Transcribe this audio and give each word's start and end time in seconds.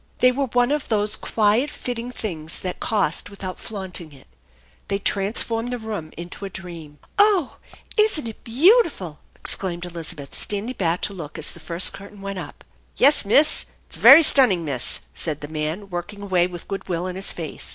They 0.17 0.31
were 0.31 0.47
one 0.47 0.71
of 0.71 0.87
those 0.89 1.15
quiet 1.15 1.69
fitting 1.69 2.09
things 2.11 2.57
that 2.61 2.79
cost 2.79 3.29
without 3.29 3.59
flaunt 3.59 4.01
ing 4.01 4.11
it. 4.13 4.25
They 4.87 4.97
transformed 4.97 5.71
the 5.71 5.77
room 5.77 6.11
into 6.17 6.43
a 6.43 6.49
dream. 6.49 6.97
"Oh, 7.19 7.57
isn't 7.97 8.25
it 8.25 8.43
beautiful!" 8.43 9.19
exclaimed 9.35 9.85
Elizabeth, 9.85 10.33
standing 10.33 10.73
back 10.73 11.01
to 11.01 11.13
look 11.13 11.37
as 11.37 11.51
the 11.51 11.59
first 11.59 11.93
curtain 11.93 12.23
went 12.23 12.39
up." 12.39 12.63
Yes, 12.97 13.25
Miss, 13.25 13.67
it's 13.87 13.97
very 13.97 14.23
stunning, 14.23 14.65
Miss," 14.65 15.01
said 15.13 15.41
the 15.41 15.47
man, 15.47 15.91
work 15.91 16.11
ing 16.15 16.23
away 16.23 16.47
with 16.47 16.67
good 16.67 16.87
will 16.89 17.05
in 17.05 17.15
his 17.15 17.31
face. 17.31 17.69